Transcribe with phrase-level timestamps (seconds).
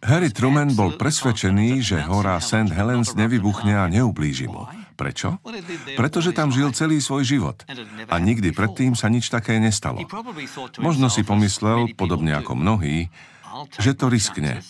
[0.00, 2.72] Harry Truman bol presvedčený, že hora St.
[2.72, 4.64] Helens nevybuchne a neublíži mu.
[4.96, 5.40] Prečo?
[5.96, 7.64] Pretože tam žil celý svoj život
[8.08, 10.04] a nikdy predtým sa nič také nestalo.
[10.80, 13.08] Možno si pomyslel, podobne ako mnohí,
[13.80, 14.60] že to riskne.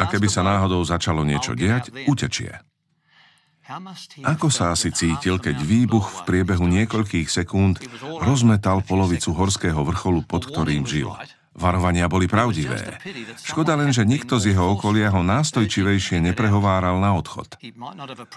[0.00, 2.56] A keby sa náhodou začalo niečo diať, utečie.
[4.26, 7.78] Ako sa asi cítil, keď výbuch v priebehu niekoľkých sekúnd
[8.18, 11.14] rozmetal polovicu horského vrcholu, pod ktorým žil?
[11.60, 12.96] Varovania boli pravdivé.
[13.44, 17.60] Škoda len, že nikto z jeho okolia ho nástojčivejšie neprehováral na odchod.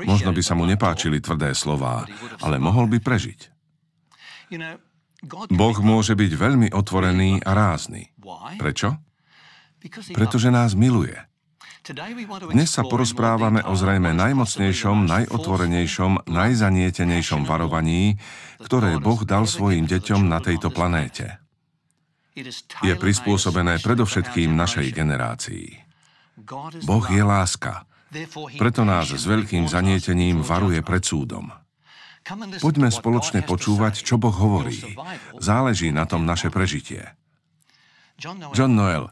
[0.04, 2.04] Možno by sa mu nepáčili tvrdé slová,
[2.44, 3.40] ale mohol by prežiť.
[5.48, 8.12] Boh môže byť veľmi otvorený a rázny.
[8.60, 9.00] Prečo?
[10.12, 11.16] Pretože nás miluje.
[12.48, 18.16] Dnes sa porozprávame o zrejme najmocnejšom, najotvorenejšom, najzanietenejšom varovaní,
[18.64, 21.43] ktoré Boh dal svojim deťom na tejto planéte.
[22.82, 25.78] Je prispôsobené predovšetkým našej generácii.
[26.84, 27.86] Boh je láska.
[28.58, 31.50] Preto nás s veľkým zanietením varuje pred súdom.
[32.64, 34.80] Poďme spoločne počúvať, čo Boh hovorí.
[35.38, 37.14] Záleží na tom naše prežitie.
[38.54, 39.12] John Noel,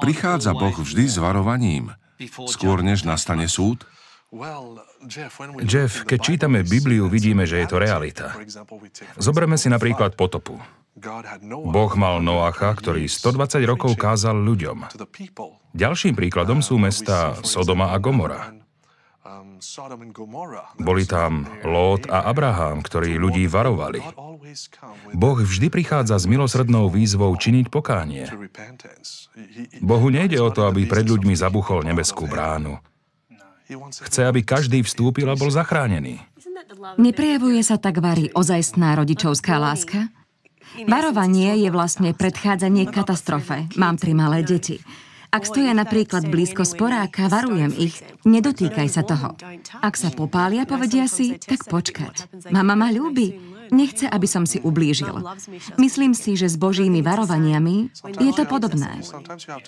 [0.00, 1.92] Prichádza Boh vždy s varovaním,
[2.48, 3.84] skôr než nastane súd?
[5.60, 8.32] Jeff, keď čítame Bibliu, vidíme, že je to realita.
[9.20, 10.56] Zoberme si napríklad potopu.
[11.72, 14.92] Boh mal Noacha, ktorý 120 rokov kázal ľuďom.
[15.72, 18.52] Ďalším príkladom sú mesta Sodoma a Gomora.
[20.76, 24.04] Boli tam Lót a Abraham, ktorí ľudí varovali.
[25.16, 28.28] Boh vždy prichádza s milosrdnou výzvou činiť pokánie.
[29.80, 32.76] Bohu nejde o to, aby pred ľuďmi zabuchol nebeskú bránu.
[34.04, 36.20] Chce, aby každý vstúpil a bol zachránený.
[37.00, 40.12] Neprejavuje sa tak varí ozajstná rodičovská láska?
[40.88, 43.68] Varovanie je vlastne predchádzanie katastrofe.
[43.76, 44.80] Mám tri malé deti.
[45.32, 49.32] Ak stoja napríklad blízko sporáka, varujem ich, nedotýkaj sa toho.
[49.80, 52.28] Ak sa popália, povedia si, tak počkať.
[52.52, 55.10] Mama ma ľúbi, nechce, aby som si ublížil.
[55.80, 57.90] Myslím si, že s Božími varovaniami
[58.20, 59.00] je to podobné.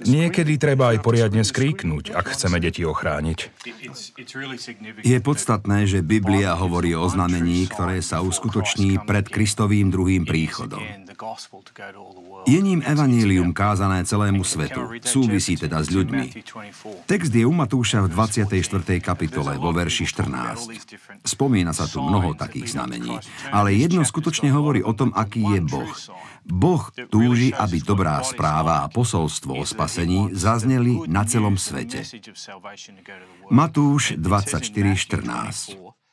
[0.05, 3.39] Niekedy treba aj poriadne skríknuť, ak chceme deti ochrániť.
[5.03, 10.85] Je podstatné, že Biblia hovorí o znamení, ktoré sa uskutoční pred Kristovým druhým príchodom.
[12.45, 14.91] Je ním evanílium kázané celému svetu.
[15.01, 16.45] Súvisí teda s ľuďmi.
[17.09, 19.01] Text je u Matúša v 24.
[19.01, 21.25] kapitole vo verši 14.
[21.25, 23.17] Spomína sa tu mnoho takých znamení,
[23.49, 25.95] ale jedno skutočne hovorí o tom, aký je Boh.
[26.45, 32.05] Boh túži, aby dobrá správa a posolstvo o spasení zazneli na celom svete.
[33.49, 36.04] Matúš 24.14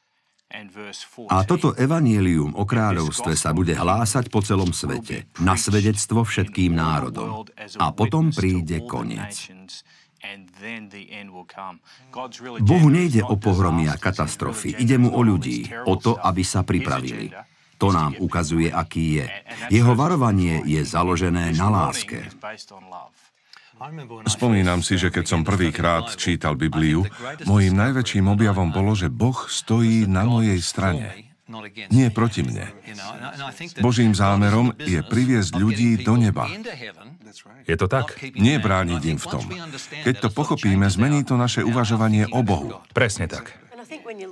[1.32, 7.48] a toto evanílium o kráľovstve sa bude hlásať po celom svete, na svedectvo všetkým národom.
[7.80, 9.48] A potom príde koniec.
[12.62, 17.34] Bohu nejde o pohromy a katastrofy, ide mu o ľudí, o to, aby sa pripravili.
[17.82, 19.26] To nám ukazuje, aký je.
[19.74, 22.30] Jeho varovanie je založené na láske.
[24.30, 27.08] Spomínam si, že keď som prvýkrát čítal Bibliu,
[27.50, 31.32] mojím najväčším objavom bolo, že Boh stojí na mojej strane.
[31.92, 32.72] Nie proti mne.
[33.84, 36.48] Božím zámerom je priviesť ľudí do neba.
[37.68, 38.16] Je to tak?
[38.40, 39.46] Nie brániť im v tom.
[40.04, 42.80] Keď to pochopíme, zmení to naše uvažovanie o Bohu.
[42.96, 43.56] Presne tak.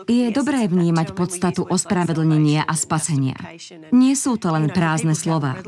[0.08, 3.36] Je dobré vnímať podstatu ospravedlnenia a spasenia.
[3.92, 5.59] Nie sú to len prázdne slova.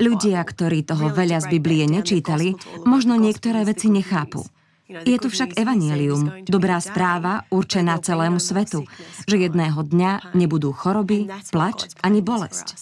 [0.00, 2.56] Ľudia, ktorí toho veľa z Biblie nečítali,
[2.88, 4.44] možno niektoré veci nechápu.
[4.84, 8.84] Je tu však evanielium, dobrá správa určená celému svetu,
[9.24, 12.76] že jedného dňa nebudú choroby, plač ani bolesť.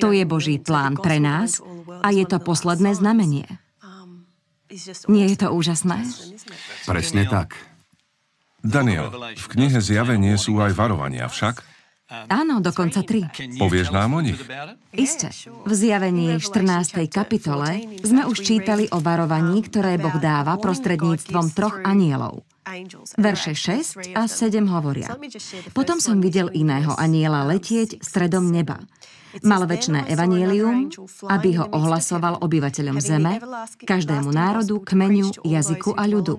[0.00, 1.60] To je Boží plán pre nás
[2.00, 3.44] a je to posledné znamenie.
[5.12, 6.08] Nie je to úžasné?
[6.88, 7.69] Presne tak.
[8.60, 11.70] Daniel, v knihe Zjavenie sú aj varovania, však?
[12.10, 13.22] Áno, dokonca tri.
[13.54, 14.34] Povieš nám o nich?
[14.90, 15.30] Isté.
[15.62, 17.06] V zjavení 14.
[17.06, 22.42] kapitole sme už čítali o varovaní, ktoré Boh dáva prostredníctvom troch anielov.
[23.14, 25.14] Verše 6 a 7 hovoria.
[25.70, 28.82] Potom som videl iného aniela letieť stredom neba.
[29.46, 30.90] Mal väčšné evanielium,
[31.30, 33.38] aby ho ohlasoval obyvateľom zeme,
[33.86, 36.34] každému národu, kmeniu, jazyku a ľudu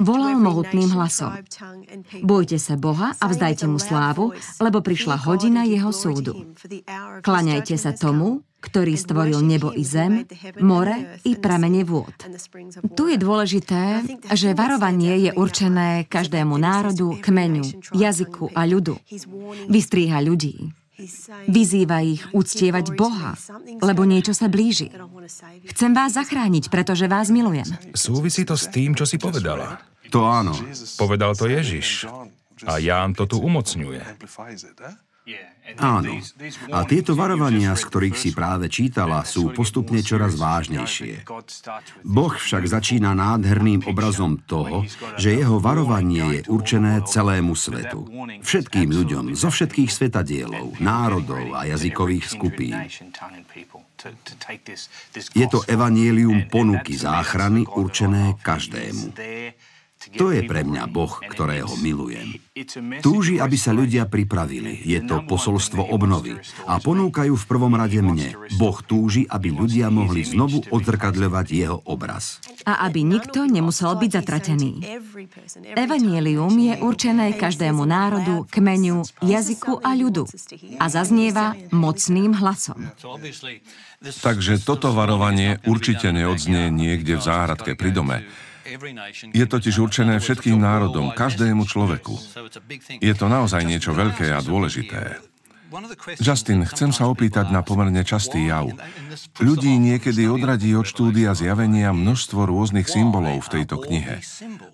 [0.00, 1.34] volal mohutným hlasom.
[2.24, 6.54] Bojte sa Boha a vzdajte mu slávu, lebo prišla hodina jeho súdu.
[7.22, 10.24] Klaňajte sa tomu, ktorý stvoril nebo i zem,
[10.64, 12.16] more i pramene vôd.
[12.96, 14.00] Tu je dôležité,
[14.32, 18.96] že varovanie je určené každému národu, kmeňu, jazyku a ľudu.
[19.68, 20.72] Vystríha ľudí.
[21.50, 23.34] Vyzýva ich uctievať Boha,
[23.82, 24.94] lebo niečo sa blíži.
[25.66, 27.66] Chcem vás zachrániť, pretože vás milujem.
[27.98, 29.82] Súvisí to s tým, čo si povedala.
[30.14, 30.54] To áno.
[30.94, 32.06] Povedal to Ježiš.
[32.62, 34.22] A Ján to tu umocňuje.
[35.80, 36.20] Áno.
[36.68, 41.24] A tieto varovania, z ktorých si práve čítala, sú postupne čoraz vážnejšie.
[42.04, 44.84] Boh však začína nádherným obrazom toho,
[45.16, 48.04] že jeho varovanie je určené celému svetu.
[48.44, 52.76] Všetkým ľuďom zo všetkých svetadielov, národov a jazykových skupín.
[55.32, 59.16] Je to evanielium ponuky záchrany určené každému.
[60.20, 62.36] To je pre mňa Boh, ktorého milujem.
[63.02, 64.78] Túži, aby sa ľudia pripravili.
[64.84, 66.38] Je to posolstvo obnovy.
[66.68, 68.36] A ponúkajú v prvom rade mne.
[68.60, 72.38] Boh túži, aby ľudia mohli znovu odzrkadľovať jeho obraz.
[72.68, 74.70] A aby nikto nemusel byť zatratený.
[75.74, 80.28] Evangelium je určené každému národu, kmeňu, jazyku a ľudu.
[80.78, 82.92] A zaznieva mocným hlasom.
[84.04, 88.16] Takže toto varovanie určite neodznie niekde v záhradke pri dome.
[89.34, 92.16] Je totiž určené všetkým národom, každému človeku.
[92.98, 95.20] Je to naozaj niečo veľké a dôležité.
[96.22, 98.70] Justin, chcem sa opýtať na pomerne častý jav.
[99.42, 104.22] Ľudí niekedy odradí od štúdia zjavenia množstvo rôznych symbolov v tejto knihe.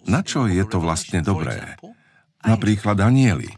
[0.04, 1.80] Na čo je to vlastne dobré?
[2.44, 3.48] Napríklad anieli.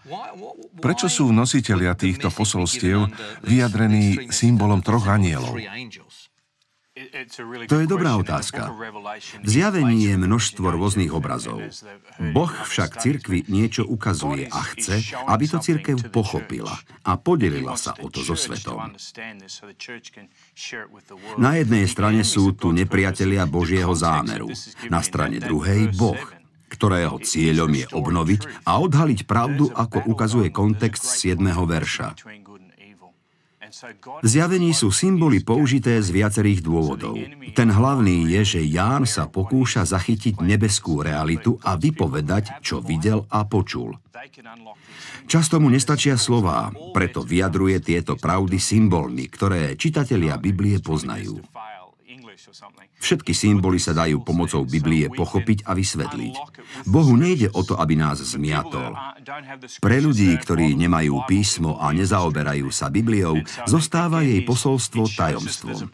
[0.82, 3.10] Prečo sú nositelia týchto posolstiev
[3.46, 5.58] vyjadrení symbolom troch anielov?
[7.68, 8.70] To je dobrá otázka.
[9.42, 11.62] V zjavení je množstvo rôznych obrazov.
[12.20, 18.10] Boh však cirkvi niečo ukazuje a chce, aby to cirkev pochopila a podelila sa o
[18.12, 18.94] to so svetom.
[21.38, 24.50] Na jednej strane sú tu nepriatelia Božieho zámeru,
[24.92, 26.18] na strane druhej Boh,
[26.72, 31.36] ktorého cieľom je obnoviť a odhaliť pravdu, ako ukazuje kontext 7.
[31.52, 32.16] verša.
[34.22, 37.16] V zjavení sú symboly použité z viacerých dôvodov.
[37.56, 43.48] Ten hlavný je, že Ján sa pokúša zachytiť nebeskú realitu a vypovedať, čo videl a
[43.48, 43.96] počul.
[45.26, 51.40] Často mu nestačia slová, preto vyjadruje tieto pravdy symbolmi, ktoré čitatelia Biblie poznajú.
[52.98, 56.34] Všetky symboly sa dajú pomocou Biblie pochopiť a vysvetliť.
[56.90, 58.94] Bohu nejde o to, aby nás zmiatol.
[59.78, 65.90] Pre ľudí, ktorí nemajú písmo a nezaoberajú sa Bibliou, zostáva jej posolstvo tajomstvom.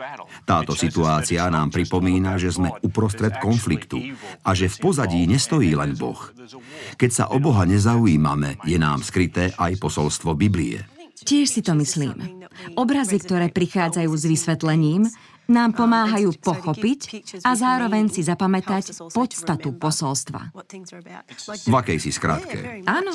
[0.49, 6.19] Táto situácia nám pripomína, že sme uprostred konfliktu a že v pozadí nestojí len Boh.
[6.97, 10.81] Keď sa o Boha nezaujímame, je nám skryté aj posolstvo Biblie.
[11.19, 12.47] Tiež si to myslím.
[12.79, 15.11] Obrazy, ktoré prichádzajú s vysvetlením,
[15.49, 17.01] nám pomáhajú pochopiť
[17.41, 20.53] a zároveň si zapamätať podstatu posolstva.
[21.65, 22.85] V akej si skratke?
[22.85, 23.13] Áno,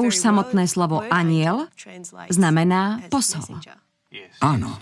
[0.00, 1.68] už samotné slovo aniel
[2.32, 3.60] znamená posol.
[4.40, 4.80] Áno.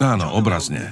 [0.00, 0.88] Áno, obrazne.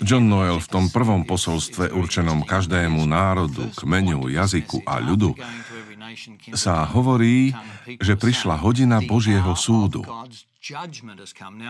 [0.00, 5.34] John Noel v tom prvom posolstve určenom každému národu, kmeňu, jazyku a ľudu
[6.54, 7.50] sa hovorí,
[7.98, 10.06] že prišla hodina Božieho súdu.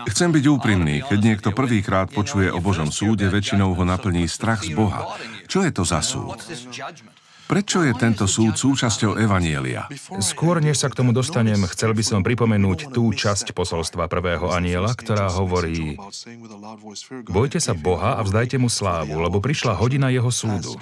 [0.07, 4.71] Chcem byť úprimný, keď niekto prvýkrát počuje o Božom súde, väčšinou ho naplní strach z
[4.71, 5.19] Boha.
[5.51, 6.39] Čo je to za súd?
[7.45, 9.85] Prečo je tento súd súčasťou Evanielia?
[10.23, 14.89] Skôr, než sa k tomu dostanem, chcel by som pripomenúť tú časť posolstva prvého aniela,
[14.95, 15.99] ktorá hovorí
[17.29, 20.73] Bojte sa Boha a vzdajte mu slávu, lebo prišla hodina jeho súdu.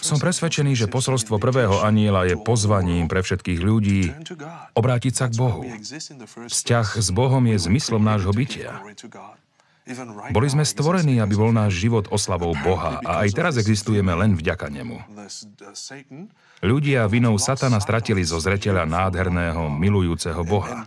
[0.00, 4.14] Som presvedčený, že posolstvo prvého aniela je pozvaním pre všetkých ľudí
[4.72, 5.66] obrátiť sa k Bohu.
[6.46, 8.78] Vzťah s Bohom je zmyslom nášho bytia.
[10.34, 14.66] Boli sme stvorení, aby bol náš život oslavou Boha a aj teraz existujeme len vďaka
[14.66, 14.98] Nemu.
[16.64, 20.82] Ľudia vinou Satana stratili zo zreteľa nádherného, milujúceho Boha.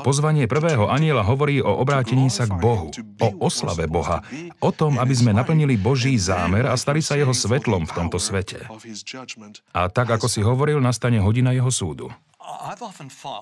[0.00, 2.88] Pozvanie prvého aniela hovorí o obrátení sa k Bohu,
[3.20, 4.24] o oslave Boha,
[4.64, 8.64] o tom, aby sme naplnili Boží zámer a stali sa jeho svetlom v tomto svete.
[9.76, 12.08] A tak, ako si hovoril, nastane hodina jeho súdu.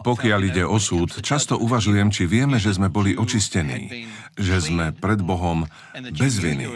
[0.02, 5.22] Pokiaľ ide o súd, často uvažujem, či vieme, že sme boli očistení, že sme pred
[5.22, 6.66] Bohom bez viny.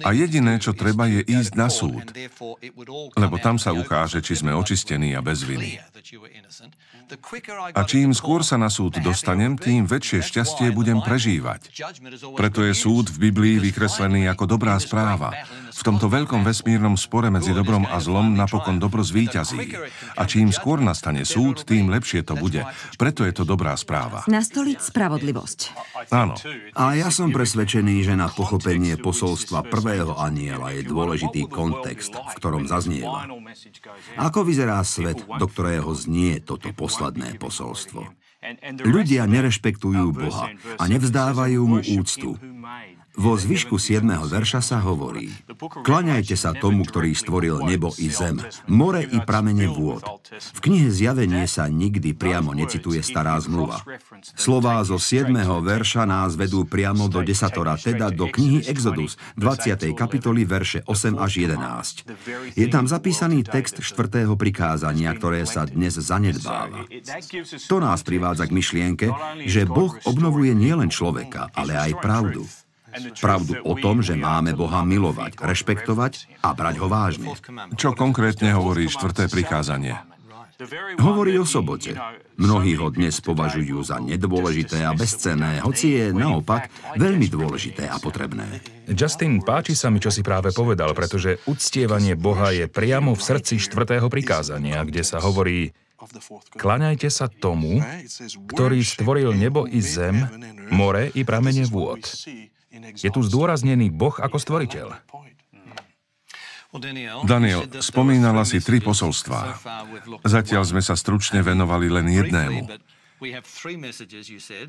[0.00, 2.08] A jediné, čo treba, je ísť na súd,
[3.16, 5.76] lebo tam sa ukáže, či sme očistení a bez viny.
[7.76, 11.68] A čím skôr sa na súd dostanem, tým väčšie šťastie budem prežívať.
[12.34, 15.36] Preto je súd v Biblii vykreslený ako dobrá správa.
[15.76, 19.76] V tomto veľkom vesmírnom spore medzi dobrom a zlom napokon dobro zvíťazí.
[20.16, 22.64] A čím skôr nastane súd, tým lepšie to bude.
[22.96, 24.24] Preto je to dobrá správa.
[24.24, 25.58] Nastoliť spravodlivosť.
[26.08, 26.34] Áno.
[26.72, 32.32] A ja som presvedčený, že na pochopenie posol posolstva prvého aniela je dôležitý kontext, v
[32.38, 33.26] ktorom zaznieva.
[34.14, 38.06] Ako vyzerá svet, do ktorého znie toto posledné posolstvo?
[38.84, 42.38] Ľudia nerešpektujú Boha a nevzdávajú mu úctu.
[43.16, 44.04] Vo zvyšku 7.
[44.04, 48.36] verša sa hovorí Klaňajte sa tomu, ktorý stvoril nebo i zem,
[48.68, 50.04] more i pramene vôd.
[50.36, 53.80] V knihe Zjavenie sa nikdy priamo necituje stará zmluva.
[54.36, 55.32] Slová zo 7.
[55.64, 59.96] verša nás vedú priamo do desatora, teda do knihy Exodus, 20.
[59.96, 62.52] kapitoly, verše 8 až 11.
[62.52, 64.28] Je tam zapísaný text 4.
[64.36, 66.84] prikázania, ktoré sa dnes zanedbáva.
[67.64, 69.06] To nás privádza k myšlienke,
[69.48, 72.44] že Boh obnovuje nielen človeka, ale aj pravdu.
[73.20, 77.30] Pravdu o tom, že máme Boha milovať, rešpektovať a brať ho vážne.
[77.76, 79.96] Čo konkrétne hovorí štvrté prikázanie?
[80.96, 81.92] Hovorí o sobote.
[82.40, 88.64] Mnohí ho dnes považujú za nedôležité a bezcenné, hoci je naopak veľmi dôležité a potrebné.
[88.88, 93.60] Justin, páči sa mi, čo si práve povedal, pretože uctievanie Boha je priamo v srdci
[93.60, 95.76] štvrtého prikázania, kde sa hovorí
[96.56, 97.80] Klaňajte sa tomu,
[98.52, 100.28] ktorý stvoril nebo i zem,
[100.68, 102.04] more i pramene vôd.
[102.96, 104.92] Je tu zdôraznený Boh ako stvoriteľ.
[107.24, 109.56] Daniel, spomínala si tri posolstvá.
[110.26, 112.68] Zatiaľ sme sa stručne venovali len jednému.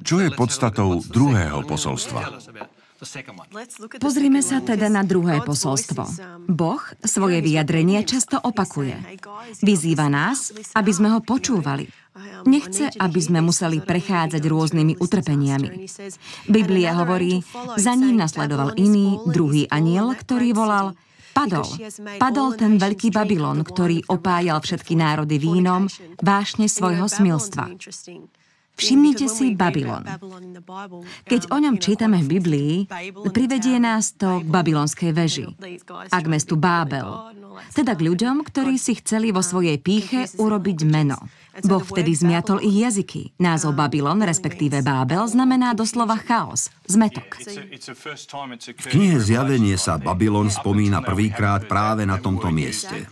[0.04, 2.39] Čo je podstatou druhého posolstva?
[4.01, 6.01] Pozrime sa teda na druhé posolstvo.
[6.50, 8.98] Boh svoje vyjadrenie často opakuje.
[9.62, 11.86] Vyzýva nás, aby sme ho počúvali.
[12.50, 15.86] Nechce, aby sme museli prechádzať rôznymi utrpeniami.
[16.50, 17.46] Biblia hovorí,
[17.77, 20.98] za ním nasledoval iný, druhý aniel, ktorý volal
[21.38, 21.70] Padol.
[22.18, 25.86] Padol ten veľký Babylon, ktorý opájal všetky národy vínom,
[26.18, 27.77] vášne svojho smilstva.
[28.77, 30.05] Všimnite si Babylon.
[31.25, 32.74] Keď o ňom čítame v Biblii,
[33.34, 35.50] privedie nás to k babylonskej veži
[36.13, 37.34] a k mestu Bábel,
[37.74, 41.17] teda k ľuďom, ktorí si chceli vo svojej píche urobiť meno.
[41.65, 43.34] Boh vtedy zmiatol ich jazyky.
[43.41, 47.41] Názov Babylon, respektíve Bábel, znamená doslova chaos, zmetok.
[48.77, 53.10] V knihe Zjavenie sa Babylon spomína prvýkrát práve na tomto mieste.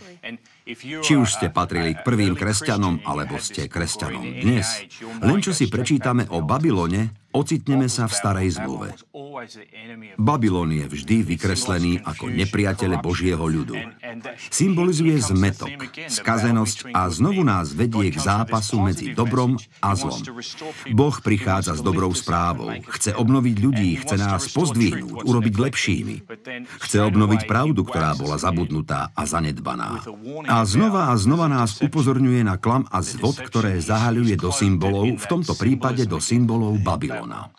[0.65, 4.81] Či už ste patrili k prvým kresťanom, alebo ste kresťanom dnes,
[5.21, 8.97] len čo si prečítame o Babylone, ocitneme sa v starej zmluve.
[10.15, 13.75] Babylon je vždy vykreslený ako nepriateľ Božieho ľudu.
[14.49, 15.71] Symbolizuje zmetok,
[16.09, 20.21] skazenosť a znovu nás vedie k zápasu medzi dobrom a zlom.
[20.91, 22.71] Boh prichádza s dobrou správou.
[22.95, 26.15] Chce obnoviť ľudí, chce nás pozdvihnúť, urobiť lepšími.
[26.85, 30.01] Chce obnoviť pravdu, ktorá bola zabudnutá a zanedbaná.
[30.47, 35.25] A znova a znova nás upozorňuje na klam a zvod, ktoré zahaľuje do symbolov, v
[35.29, 37.51] tomto prípade do symbolov Babylona.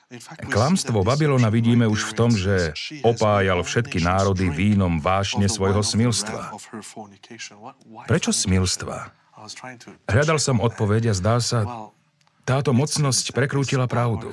[0.48, 2.72] Klamstvo Babylona vidíme už v tom, že
[3.04, 6.56] opájal všetky národy vínom vášne svojho smilstva.
[8.08, 9.12] Prečo smilstva?
[10.08, 11.92] Hľadal som odpoveď a zdá sa,
[12.48, 14.32] táto mocnosť prekrútila pravdu.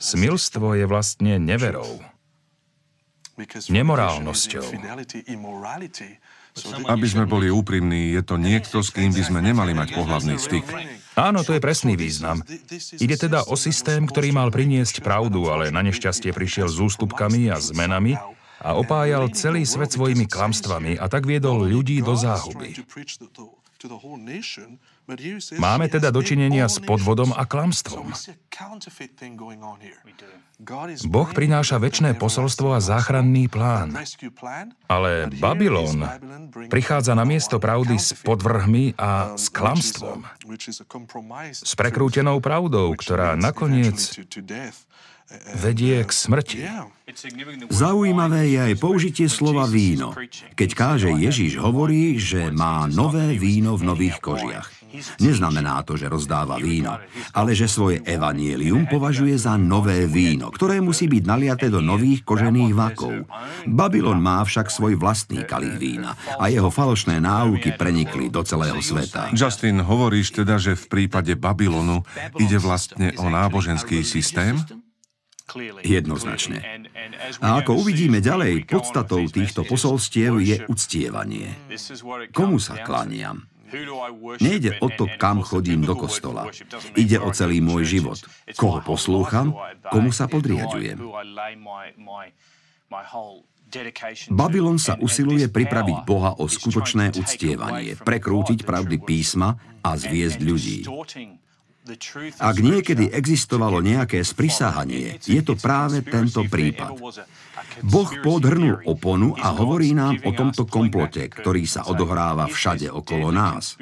[0.00, 2.00] Smilstvo je vlastne neverou,
[3.68, 4.64] nemorálnosťou.
[6.88, 10.66] Aby sme boli úprimní, je to niekto, s kým by sme nemali mať pohľadný styk.
[11.18, 12.46] Áno, to je presný význam.
[13.02, 17.58] Ide teda o systém, ktorý mal priniesť pravdu, ale na nešťastie prišiel s ústupkami a
[17.58, 18.14] zmenami
[18.62, 22.74] a opájal celý svet svojimi klamstvami a tak viedol ľudí do záhuby.
[25.56, 28.12] Máme teda dočinenia s podvodom a klamstvom.
[31.08, 33.96] Boh prináša väčšné posolstvo a záchranný plán.
[34.90, 36.04] Ale Babylon
[36.68, 40.28] prichádza na miesto pravdy s podvrhmi a s klamstvom.
[41.56, 43.96] S prekrútenou pravdou, ktorá nakoniec
[45.60, 46.58] vedie k smrti.
[47.68, 50.12] Zaujímavé je aj použitie slova víno.
[50.56, 54.68] Keď káže Ježiš, hovorí, že má nové víno v nových kožiach.
[55.20, 56.96] Neznamená to, že rozdáva víno,
[57.36, 62.72] ale že svoje evanielium považuje za nové víno, ktoré musí byť naliaté do nových kožených
[62.72, 63.28] vakov.
[63.68, 69.28] Babylon má však svoj vlastný kalich vína a jeho falošné náuky prenikli do celého sveta.
[69.36, 72.00] Justin, hovoríš teda, že v prípade Babylonu
[72.40, 74.56] ide vlastne o náboženský systém?
[75.80, 76.60] Jednoznačne.
[77.40, 81.56] A ako uvidíme ďalej, podstatou týchto posolstiev je uctievanie.
[82.36, 83.48] Komu sa klániam?
[84.40, 86.48] Nejde o to, kam chodím do kostola.
[86.96, 88.18] Ide o celý môj život.
[88.56, 89.52] Koho poslúcham,
[89.92, 90.96] komu sa podriadujem.
[94.32, 100.78] Babylon sa usiluje pripraviť Boha o skutočné uctievanie, prekrútiť pravdy písma a zviesť ľudí.
[102.38, 106.92] Ak niekedy existovalo nejaké sprisahanie, je to práve tento prípad.
[107.82, 113.78] Boh podhrnul oponu a hovorí nám o tomto komplote, ktorý sa odohráva všade okolo nás.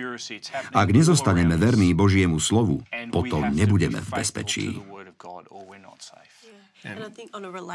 [0.72, 4.68] Ak nezostaneme verní Božiemu slovu, potom nebudeme v bezpečí.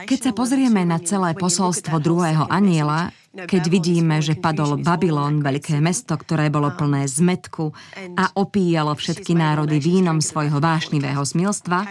[0.08, 6.16] Keď sa pozrieme na celé posolstvo druhého aniela, keď vidíme, že padol Babylon, veľké mesto,
[6.20, 7.72] ktoré bolo plné zmetku
[8.20, 11.88] a opíjalo všetky národy vínom svojho vášnivého smilstva,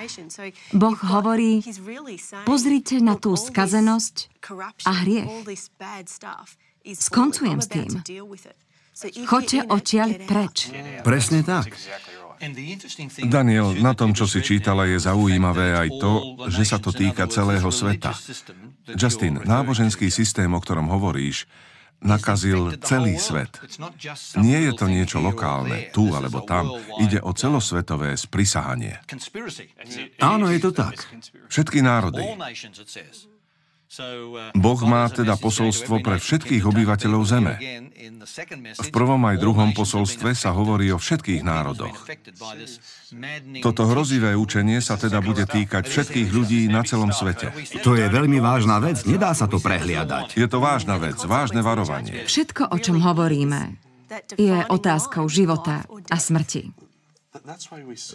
[0.77, 1.65] Boh hovorí,
[2.45, 4.31] pozrite na tú skazenosť
[4.85, 5.29] a hriech.
[6.85, 7.91] Skoncujem s tým.
[9.25, 10.69] Choďte odtiaľ preč.
[11.01, 11.73] Presne tak.
[13.29, 16.13] Daniel, na tom, čo si čítala, je zaujímavé aj to,
[16.49, 18.17] že sa to týka celého sveta.
[18.97, 21.45] Justin, náboženský systém, o ktorom hovoríš,
[22.01, 23.61] nakazil celý svet.
[24.41, 26.81] Nie je to niečo lokálne, tu alebo tam.
[26.97, 29.05] Ide o celosvetové sprisahanie.
[30.25, 30.97] Áno, je to tak.
[31.53, 32.25] Všetky národy.
[34.55, 37.55] Boh má teda posolstvo pre všetkých obyvateľov Zeme.
[38.79, 42.07] V prvom aj druhom posolstve sa hovorí o všetkých národoch.
[43.59, 47.51] Toto hrozivé učenie sa teda bude týkať všetkých ľudí na celom svete.
[47.83, 50.39] To je veľmi vážna vec, nedá sa to prehliadať.
[50.39, 52.31] Je to vážna vec, vážne varovanie.
[52.31, 53.75] Všetko, o čom hovoríme,
[54.39, 56.91] je otázkou života a smrti.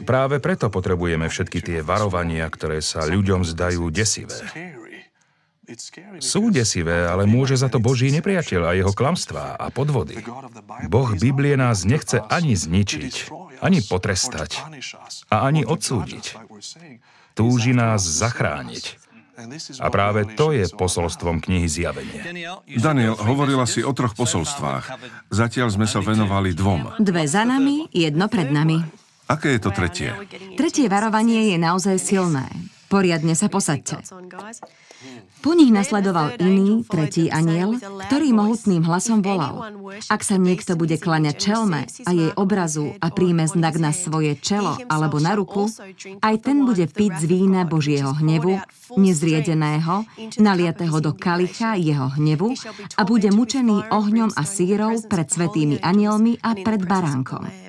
[0.03, 4.35] Práve preto potrebujeme všetky tie varovania, ktoré sa ľuďom zdajú desivé.
[6.21, 10.21] Sú desivé, ale môže za to Boží nepriateľ a jeho klamstvá a podvody.
[10.87, 14.61] Boh Biblie nás nechce ani zničiť, ani potrestať
[15.33, 16.37] a ani odsúdiť.
[17.35, 19.01] Túži nás zachrániť.
[19.83, 22.23] A práve to je posolstvom knihy Zjavenie.
[22.79, 24.95] Daniel, hovorila si o troch posolstvách.
[25.27, 26.95] Zatiaľ sme sa venovali dvom.
[27.03, 28.79] Dve za nami, jedno pred nami.
[29.27, 30.15] Aké je to tretie?
[30.55, 32.47] Tretie varovanie je naozaj silné.
[32.87, 33.99] Poriadne sa posaďte.
[35.45, 37.77] Po nich nasledoval iný, tretí aniel,
[38.09, 39.61] ktorý mohutným hlasom volal.
[40.09, 44.73] Ak sa niekto bude klaňať čelme a jej obrazu a príjme znak na svoje čelo
[44.89, 45.69] alebo na ruku,
[46.25, 48.57] aj ten bude piť z vína Božieho hnevu,
[48.97, 50.09] nezriedeného,
[50.41, 52.57] naliatého do kalicha jeho hnevu
[52.97, 57.64] a bude mučený ohňom a sírov pred svetými anielmi a pred baránkom.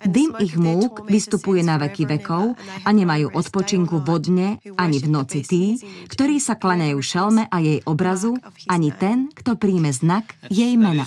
[0.00, 5.76] Dym ich múk vystupuje na veky vekov a nemajú odpočinku vodne ani v noci tí,
[6.08, 11.04] ktorí sa klaňajú šelme a jej obrazu, ani ten, kto príjme znak jej mena.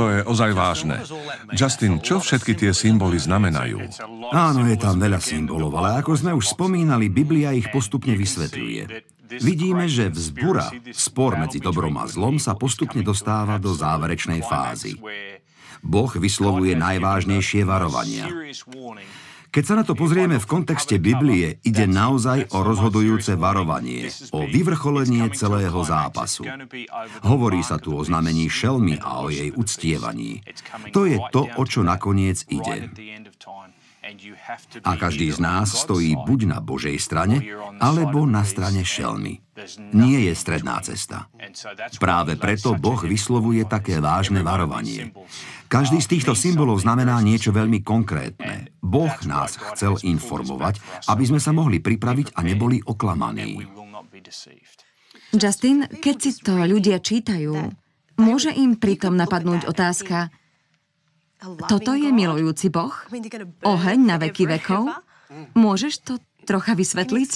[0.00, 1.04] To je ozaj vážne.
[1.52, 3.84] Justin, čo všetky tie symboly znamenajú?
[4.32, 9.12] Áno, je tam veľa symbolov, ale ako sme už spomínali, Biblia ich postupne vysvetľuje.
[9.40, 15.00] Vidíme, že vzbura, spor medzi dobrom a zlom sa postupne dostáva do záverečnej fázy.
[15.82, 18.30] Boh vyslovuje najvážnejšie varovania.
[19.52, 25.28] Keď sa na to pozrieme v kontexte Biblie, ide naozaj o rozhodujúce varovanie, o vyvrcholenie
[25.36, 26.48] celého zápasu.
[27.20, 30.40] Hovorí sa tu o znamení šelmy a o jej uctievaní.
[30.96, 32.88] To je to, o čo nakoniec ide.
[34.82, 37.38] A každý z nás stojí buď na Božej strane,
[37.78, 39.38] alebo na strane šelmy.
[39.94, 41.30] Nie je stredná cesta.
[42.02, 45.14] Práve preto Boh vyslovuje také vážne varovanie.
[45.70, 48.74] Každý z týchto symbolov znamená niečo veľmi konkrétne.
[48.82, 53.62] Boh nás chcel informovať, aby sme sa mohli pripraviť a neboli oklamaní.
[55.32, 57.72] Justin, keď si to ľudia čítajú,
[58.20, 60.28] môže im pritom napadnúť otázka,
[61.68, 62.94] toto je milujúci Boh?
[63.66, 64.94] Oheň na veky vekov?
[65.58, 67.30] Môžeš to trocha vysvetliť?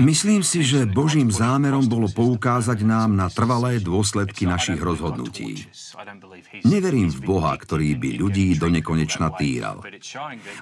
[0.00, 5.66] Myslím si, že Božím zámerom bolo poukázať nám na trvalé dôsledky našich rozhodnutí.
[6.64, 9.82] Neverím v Boha, ktorý by ľudí do nekonečna týral.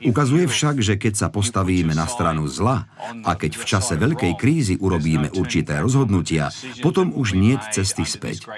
[0.04, 2.88] Ukazuje však, že keď sa postavíme na stranu zla
[3.24, 8.48] a keď v čase veľkej krízy urobíme určité rozhodnutia, potom už nie cesty späť.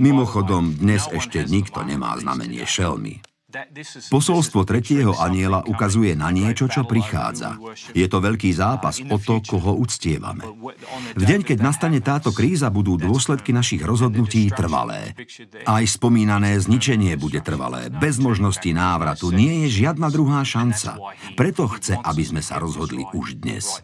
[0.00, 3.20] Mimochodom, dnes ešte nikto nemá znamenie šelmy.
[4.12, 7.56] Posolstvo tretieho aniela ukazuje na niečo, čo prichádza.
[7.96, 10.44] Je to veľký zápas o to, koho uctievame.
[11.16, 15.16] V deň, keď nastane táto kríza, budú dôsledky našich rozhodnutí trvalé.
[15.64, 17.88] Aj spomínané zničenie bude trvalé.
[17.88, 21.00] Bez možnosti návratu nie je žiadna druhá šanca.
[21.32, 23.80] Preto chce, aby sme sa rozhodli už dnes.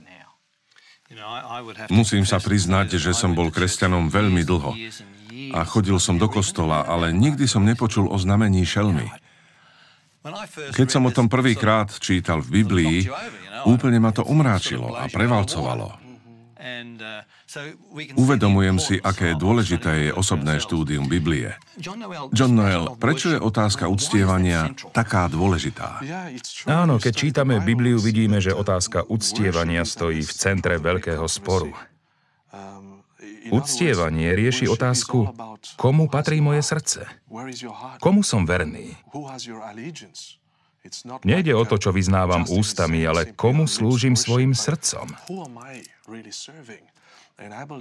[1.88, 4.76] Musím sa priznať, že som bol kresťanom veľmi dlho
[5.56, 9.23] a chodil som do kostola, ale nikdy som nepočul o znamení šelmy.
[10.72, 12.96] Keď som o tom prvýkrát čítal v Biblii,
[13.68, 16.00] úplne ma to umráčilo a prevalcovalo.
[18.16, 21.52] Uvedomujem si, aké dôležité je osobné štúdium Biblie.
[22.32, 26.00] John Noel, prečo je otázka uctievania taká dôležitá?
[26.64, 31.68] Áno, keď čítame Bibliu, vidíme, že otázka uctievania stojí v centre veľkého sporu.
[33.52, 35.28] Uctievanie rieši otázku,
[35.76, 37.00] komu patrí moje srdce?
[38.00, 38.96] Komu som verný?
[41.24, 45.08] Nejde o to, čo vyznávam ústami, ale komu slúžim svojim srdcom.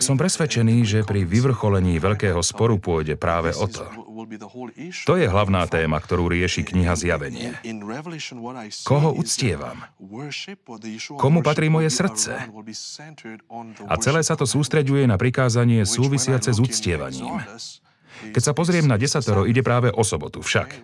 [0.02, 3.86] Som presvedčený, že pri vyvrcholení veľkého sporu pôjde práve o to.
[5.06, 7.54] To je hlavná téma, ktorú rieši kniha Zjavenie.
[8.82, 9.78] Koho uctievam?
[11.22, 12.50] Komu patrí moje srdce?
[13.86, 17.38] A celé sa to sústreďuje na prikázanie súvisiace s uctievaním.
[18.34, 20.82] Keď sa pozriem na desatoro, ide práve o sobotu však.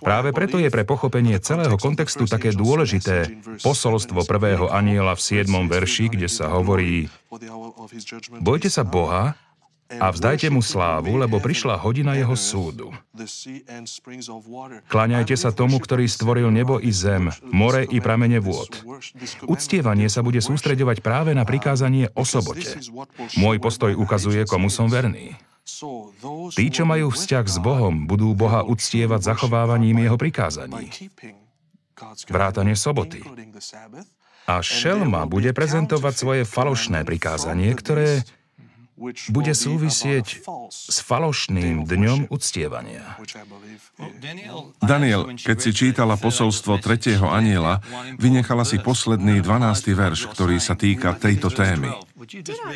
[0.00, 3.28] Práve preto je pre pochopenie celého kontextu také dôležité
[3.60, 5.48] posolstvo prvého aniela v 7.
[5.68, 7.12] verši, kde sa hovorí
[8.40, 9.36] Bojte sa Boha
[9.86, 12.90] a vzdajte mu slávu, lebo prišla hodina jeho súdu.
[14.90, 18.82] Kláňajte sa tomu, ktorý stvoril nebo i zem, more i pramene vôd.
[19.46, 22.82] Uctievanie sa bude sústreďovať práve na prikázanie o sobote.
[23.38, 25.38] Môj postoj ukazuje, komu som verný.
[26.54, 30.94] Tí, čo majú vzťah s Bohom, budú Boha uctievať zachovávaním jeho prikázaní.
[32.30, 33.26] Vrátanie soboty.
[34.46, 38.22] A šelma bude prezentovať svoje falošné prikázanie, ktoré
[38.96, 40.40] bude súvisieť
[40.72, 43.20] s falošným dňom uctievania.
[44.80, 47.84] Daniel, keď si čítala posolstvo tretieho aniela,
[48.16, 49.92] vynechala si posledný 12.
[49.92, 51.92] verš, ktorý sa týka tejto témy.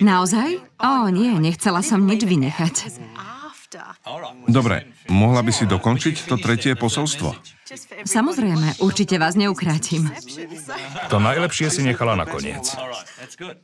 [0.04, 0.60] Naozaj?
[0.76, 3.00] Ó, nie, nechcela som nič vynechať.
[4.50, 7.59] Dobre, mohla by si dokončiť to tretie posolstvo?
[8.02, 10.10] Samozrejme, určite vás neukrátim.
[11.08, 12.66] To najlepšie si nechala nakoniec.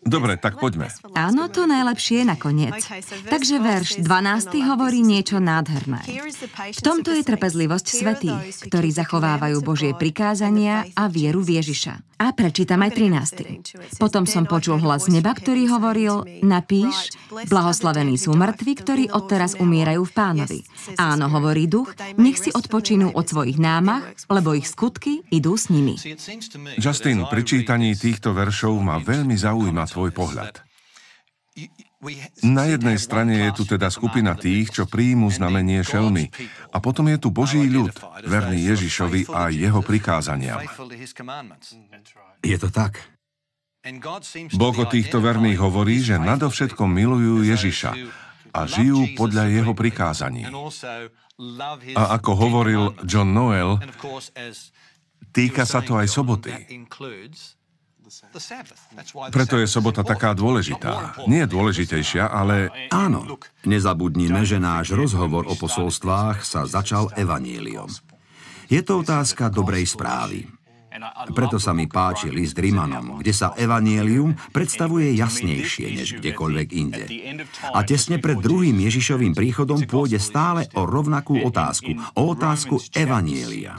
[0.07, 0.92] Dobre, tak poďme.
[1.19, 2.79] Áno, to najlepšie je nakoniec.
[3.27, 6.07] Takže verš 12 hovorí niečo nádherné.
[6.71, 12.16] V tomto je trpezlivosť svetých, ktorí zachovávajú Božie prikázania a vieru v Ježiša.
[12.16, 14.01] A prečítam aj 13.
[14.01, 20.12] Potom som počul hlas neba, ktorý hovoril, napíš, blahoslavení sú mŕtvi, ktorí odteraz umierajú v
[20.16, 20.61] pánovi.
[20.97, 23.61] Áno, hovorí duch, nech si odpočinú od svojich
[24.02, 25.96] námach, lebo ich skutky idú s nimi.
[26.76, 30.66] Justin, pri čítaní týchto veršov ma veľmi zaujíma tvoj pohľad.
[32.44, 36.28] Na jednej strane je tu teda skupina tých, čo príjmu znamenie šelmy.
[36.70, 37.90] A potom je tu Boží ľud,
[38.28, 40.61] verný Ježišovi a jeho prikázaniam.
[42.44, 43.00] Je to tak.
[44.54, 47.90] Boh o týchto verných hovorí, že nadovšetko milujú Ježiša
[48.52, 50.44] a žijú podľa jeho prikázaní.
[51.96, 53.77] A ako hovoril John Noel,
[55.37, 56.49] týka sa to aj soboty.
[59.29, 61.18] Preto je sobota taká dôležitá.
[61.29, 62.72] Nie dôležitejšia, ale...
[62.88, 63.37] Áno,
[63.68, 67.90] nezabudnime, že náš rozhovor o posolstvách sa začal evaníliom.
[68.72, 70.49] Je to otázka dobrej správy.
[71.32, 77.04] Preto sa mi páči list Rimanom, kde sa evanielium predstavuje jasnejšie než kdekoľvek inde.
[77.74, 83.76] A tesne pred druhým Ježišovým príchodom pôjde stále o rovnakú otázku, o otázku evanielia.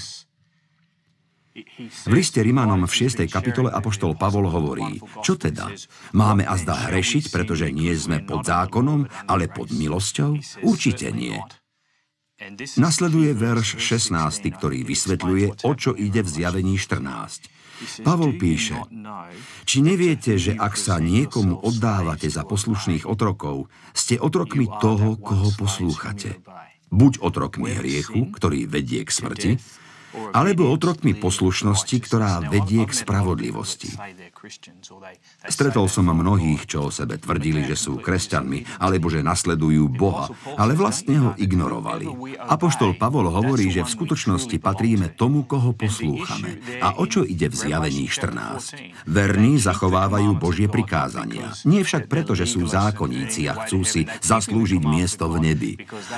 [2.06, 3.26] V liste Rimanom v 6.
[3.26, 5.74] kapitole Apoštol Pavol hovorí, čo teda?
[6.14, 10.38] Máme azda hrešiť, pretože nie sme pod zákonom, ale pod milosťou?
[10.62, 11.42] Určite nie.
[12.78, 14.14] Nasleduje verš 16,
[14.62, 17.50] ktorý vysvetľuje, o čo ide v zjavení 14.
[18.06, 18.78] Pavol píše,
[19.66, 26.38] či neviete, že ak sa niekomu oddávate za poslušných otrokov, ste otrokmi toho, koho poslúchate.
[26.94, 29.52] Buď otrokmi hriechu, ktorý vedie k smrti,
[30.32, 33.94] alebo otrokmi poslušnosti, ktorá vedie k spravodlivosti.
[35.48, 40.78] Stretol som mnohých, čo o sebe tvrdili, že sú kresťanmi, alebo že nasledujú Boha, ale
[40.78, 42.38] vlastne ho ignorovali.
[42.40, 46.64] Apoštol Pavol hovorí, že v skutočnosti patríme tomu, koho poslúchame.
[46.80, 49.10] A o čo ide v zjavení 14?
[49.10, 51.52] Verní zachovávajú Božie prikázania.
[51.68, 55.72] Nie však preto, že sú zákonníci a chcú si zaslúžiť miesto v nebi.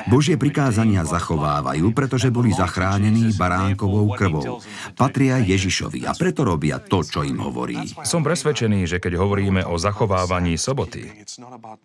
[0.06, 3.34] Božie prikázania zachovávajú, pretože boli zachránení
[3.80, 4.60] baránkovou krvou.
[4.96, 7.80] Patria Ježišovi a preto robia to, čo im hovorí.
[8.04, 11.08] Som presvedčený, že keď hovoríme o zachovávaní soboty,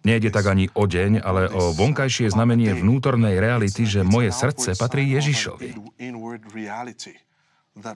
[0.02, 5.14] nejde tak ani o deň, ale o vonkajšie znamenie vnútornej reality, že moje srdce patrí
[5.14, 5.78] Ježišovi.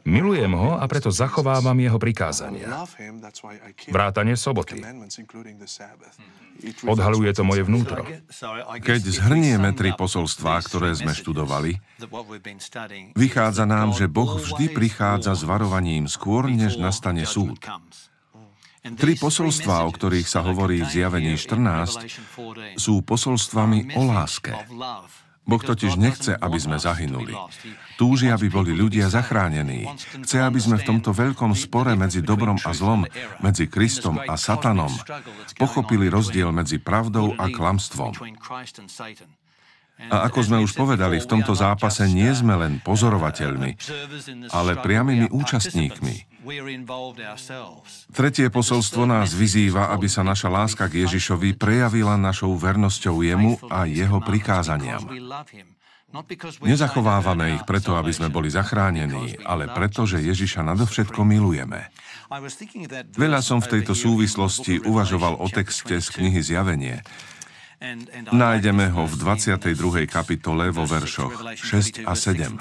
[0.02, 2.82] Milujem ho a preto zachovávam jeho prikázania.
[3.86, 4.82] Vrátanie soboty.
[6.82, 8.02] Odhaluje to moje vnútro.
[8.82, 11.78] Keď zhrnieme tri posolstvá, ktoré sme študovali,
[13.14, 17.62] vychádza nám, že Boh vždy prichádza s varovaním skôr, než nastane súd.
[18.82, 24.54] Tri posolstvá, o ktorých sa hovorí v zjavení 14, sú posolstvami o láske.
[25.48, 27.32] Boh totiž nechce, aby sme zahynuli.
[27.96, 29.88] Túži, aby boli ľudia zachránení.
[30.22, 33.08] Chce, aby sme v tomto veľkom spore medzi dobrom a zlom,
[33.40, 34.92] medzi Kristom a Satanom,
[35.56, 38.12] pochopili rozdiel medzi pravdou a klamstvom.
[39.98, 43.70] A ako sme už povedali, v tomto zápase nie sme len pozorovateľmi,
[44.54, 46.37] ale priamými účastníkmi.
[48.08, 53.84] Tretie posolstvo nás vyzýva, aby sa naša láska k Ježišovi prejavila našou vernosťou jemu a
[53.84, 55.04] jeho prikázaniam.
[56.64, 61.92] Nezachovávame ich preto, aby sme boli zachránení, ale preto, že Ježiša nadovšetko milujeme.
[63.12, 67.04] Veľa som v tejto súvislosti uvažoval o texte z knihy Zjavenie,
[68.34, 70.10] Nájdeme ho v 22.
[70.10, 72.58] kapitole vo veršoch 6 a 7.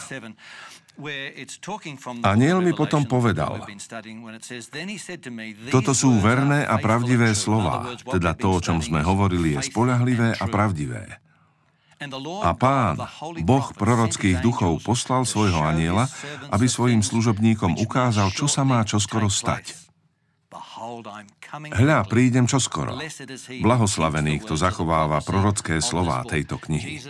[2.26, 3.62] Aniel mi potom povedal,
[5.70, 10.46] toto sú verné a pravdivé slova, teda to, o čom sme hovorili, je spolahlivé a
[10.50, 11.22] pravdivé.
[12.46, 13.02] A pán,
[13.42, 16.06] Boh prorockých duchov, poslal svojho aniela,
[16.54, 19.87] aby svojim služobníkom ukázal, čo sa má čoskoro stať.
[21.76, 22.96] Hľa, prídem čoskoro.
[23.60, 27.04] Blahoslavený, kto zachováva prorocké slová tejto knihy.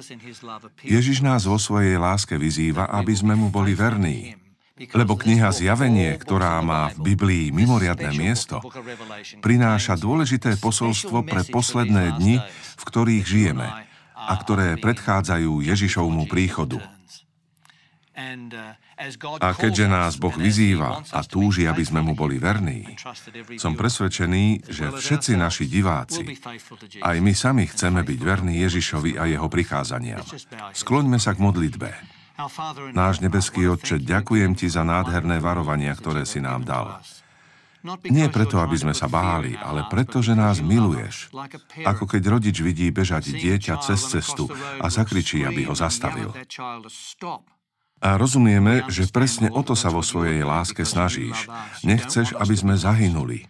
[0.81, 4.33] Ježiš nás vo svojej láske vyzýva, aby sme mu boli verní.
[4.77, 8.61] Lebo kniha Zjavenie, ktorá má v Biblii mimoriadné miesto,
[9.41, 12.37] prináša dôležité posolstvo pre posledné dni,
[12.77, 13.67] v ktorých žijeme
[14.13, 16.77] a ktoré predchádzajú Ježišovmu príchodu.
[19.37, 22.97] A keďže nás Boh vyzýva a túži, aby sme mu boli verní,
[23.61, 26.25] som presvedčený, že všetci naši diváci,
[26.97, 30.25] aj my sami chceme byť verní Ježišovi a jeho prikázaniam.
[30.73, 31.93] Skloňme sa k modlitbe.
[32.93, 36.97] Náš nebeský Otče, ďakujem Ti za nádherné varovania, ktoré si nám dal.
[38.09, 41.29] Nie preto, aby sme sa báli, ale preto, že nás miluješ.
[41.85, 44.49] Ako keď rodič vidí bežať dieťa cez cestu
[44.81, 46.33] a zakričí, aby ho zastavil.
[47.97, 51.49] A rozumieme, že presne o to sa vo svojej láske snažíš.
[51.81, 53.49] Nechceš, aby sme zahynuli.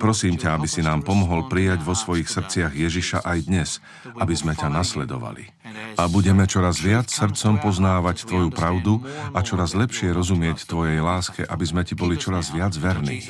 [0.00, 3.68] Prosím ťa, aby si nám pomohol prijať vo svojich srdciach Ježiša aj dnes,
[4.16, 5.52] aby sme ťa nasledovali.
[6.00, 9.04] A budeme čoraz viac srdcom poznávať Tvoju pravdu
[9.36, 13.20] a čoraz lepšie rozumieť Tvojej láske, aby sme Ti boli čoraz viac verní.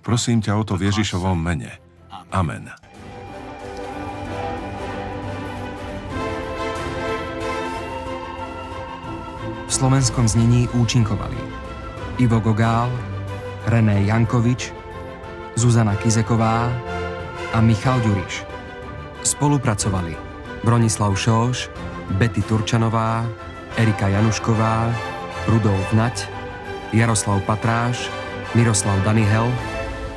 [0.00, 1.76] Prosím ťa o to v Ježišovom mene.
[2.32, 2.72] Amen.
[9.68, 11.36] V slovenskom znení účinkovali
[12.16, 12.88] Ivo Gogál,
[13.68, 14.72] René Jankovič,
[15.60, 16.72] Zuzana Kizeková
[17.52, 18.48] a Michal Ďuriš.
[19.28, 20.16] Spolupracovali
[20.64, 21.68] Bronislav Šóš,
[22.16, 23.28] Betty Turčanová,
[23.76, 24.88] Erika Janušková,
[25.52, 26.24] Rudolf Nať,
[26.96, 28.08] Jaroslav Patráš,
[28.56, 29.52] Miroslav Danihel,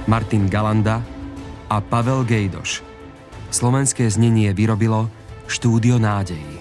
[0.07, 1.03] Martin Galanda
[1.67, 2.87] a Pavel Gejdoš.
[3.51, 5.11] Slovenské znenie vyrobilo
[5.51, 6.60] Štúdio nádejí.